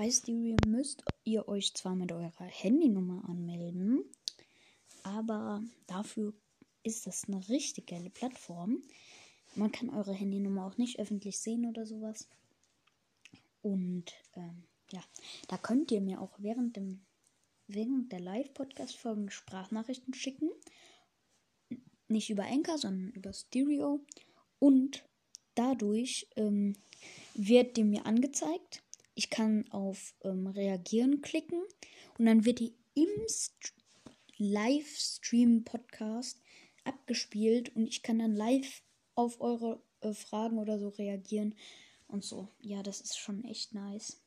Bei 0.00 0.10
Stereo 0.10 0.56
müsst 0.66 1.04
ihr 1.24 1.46
euch 1.46 1.74
zwar 1.74 1.94
mit 1.94 2.10
eurer 2.10 2.46
Handynummer 2.46 3.22
anmelden, 3.28 4.02
aber 5.02 5.62
dafür 5.86 6.32
ist 6.82 7.06
das 7.06 7.28
eine 7.28 7.46
richtig 7.50 7.88
geile 7.88 8.08
Plattform. 8.08 8.82
Man 9.56 9.70
kann 9.72 9.90
eure 9.90 10.14
Handynummer 10.14 10.64
auch 10.64 10.78
nicht 10.78 10.98
öffentlich 10.98 11.38
sehen 11.38 11.66
oder 11.66 11.84
sowas. 11.84 12.30
Und 13.60 14.14
ähm, 14.36 14.62
ja, 14.90 15.04
da 15.48 15.58
könnt 15.58 15.92
ihr 15.92 16.00
mir 16.00 16.22
auch 16.22 16.32
während, 16.38 16.76
dem, 16.76 17.04
während 17.66 18.10
der 18.10 18.20
Live-Podcast-Folgen 18.20 19.30
Sprachnachrichten 19.30 20.14
schicken. 20.14 20.48
Nicht 22.08 22.30
über 22.30 22.44
Anchor, 22.44 22.78
sondern 22.78 23.10
über 23.10 23.34
Stereo. 23.34 24.00
Und 24.58 25.04
dadurch 25.56 26.26
ähm, 26.36 26.74
wird 27.34 27.76
die 27.76 27.84
mir 27.84 28.06
angezeigt. 28.06 28.82
Ich 29.20 29.28
kann 29.28 29.70
auf 29.70 30.14
ähm, 30.22 30.46
Reagieren 30.46 31.20
klicken 31.20 31.60
und 32.16 32.24
dann 32.24 32.46
wird 32.46 32.58
die 32.58 32.72
im 32.94 33.10
St 33.28 33.74
Livestream-Podcast 34.38 36.40
abgespielt 36.84 37.76
und 37.76 37.86
ich 37.86 38.02
kann 38.02 38.18
dann 38.18 38.34
live 38.34 38.82
auf 39.14 39.42
eure 39.42 39.82
äh, 40.00 40.14
Fragen 40.14 40.56
oder 40.56 40.78
so 40.78 40.88
reagieren 40.88 41.54
und 42.08 42.24
so. 42.24 42.48
Ja, 42.60 42.82
das 42.82 43.02
ist 43.02 43.18
schon 43.18 43.44
echt 43.44 43.74
nice. 43.74 44.22